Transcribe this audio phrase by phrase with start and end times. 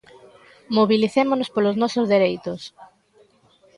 [0.77, 2.61] Mobilicémonos polos nosos dereitos!